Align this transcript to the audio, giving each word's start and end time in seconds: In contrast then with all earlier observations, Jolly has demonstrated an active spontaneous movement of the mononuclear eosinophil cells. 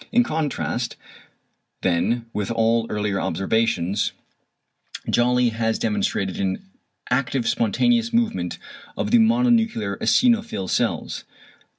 In 0.11 0.23
contrast 0.23 0.95
then 1.81 2.25
with 2.33 2.49
all 2.49 2.87
earlier 2.89 3.21
observations, 3.21 4.13
Jolly 5.07 5.49
has 5.49 5.77
demonstrated 5.77 6.39
an 6.39 6.67
active 7.11 7.47
spontaneous 7.47 8.11
movement 8.11 8.57
of 8.97 9.11
the 9.11 9.19
mononuclear 9.19 9.99
eosinophil 9.99 10.67
cells. 10.71 11.23